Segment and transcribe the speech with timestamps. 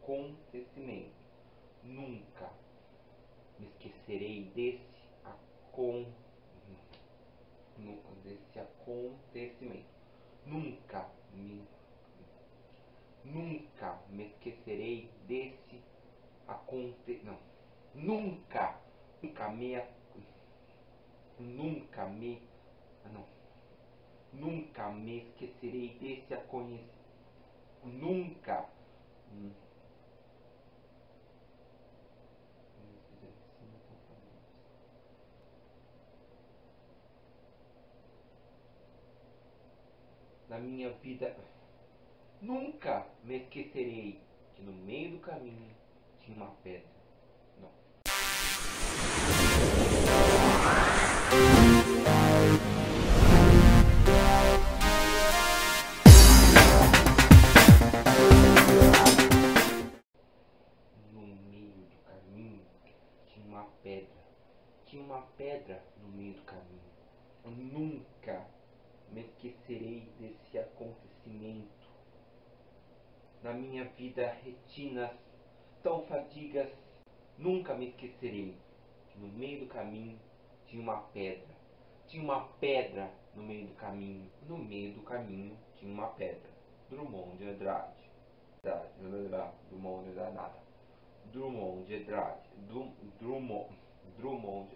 [0.00, 1.12] acontecimento.
[1.84, 2.50] Nunca
[3.58, 4.80] me esquecerei desse,
[5.24, 6.06] acon...
[8.24, 9.88] desse acontecimento.
[10.46, 11.66] Nunca me
[13.22, 15.82] nunca me esquecerei desse
[16.48, 17.38] aconte não
[17.94, 18.80] nunca
[19.22, 19.78] nunca me
[21.38, 22.40] nunca me
[23.12, 23.26] não
[24.32, 27.00] nunca me esquecerei desse acontecimento
[27.84, 28.66] nunca
[40.50, 41.34] na minha vida.
[42.42, 44.20] Nunca me esquecerei
[44.56, 45.70] que no meio do caminho
[46.18, 46.90] tinha uma pedra.
[47.60, 47.70] Não.
[61.12, 62.66] No meio do caminho
[63.28, 64.08] tinha uma pedra.
[64.84, 66.80] Tinha uma pedra no meio do caminho.
[67.44, 68.44] Eu nunca
[69.12, 71.68] me esquecerei desse acontecimento.
[73.42, 75.10] Na minha vida, retinas
[75.82, 76.68] tão fadigas,
[77.38, 78.54] nunca me esquecerei
[79.08, 80.18] que no meio do caminho
[80.66, 81.56] tinha uma pedra.
[82.06, 84.30] Tinha uma pedra no meio do caminho.
[84.46, 86.50] No meio do caminho tinha uma pedra.
[86.90, 88.10] Drummond de Andrade.
[88.62, 90.58] Drummond de Andrade.
[91.32, 92.40] Drummond de Andrade.
[93.18, 93.74] Drummond.
[94.18, 94.68] Drummond.